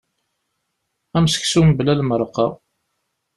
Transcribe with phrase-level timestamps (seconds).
[1.17, 2.45] Am seksu mebla lmerqa.